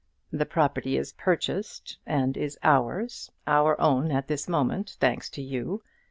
The 0.31 0.47
property 0.47 0.97
is 0.97 1.13
purchased, 1.13 1.99
and 2.07 2.35
is 2.35 2.57
ours, 2.63 3.31
our 3.45 3.79
own 3.79 4.09
at 4.11 4.27
this 4.27 4.49
moment, 4.49 4.97
thanks 4.99 5.29
to 5.29 5.43
you. 5.43 5.83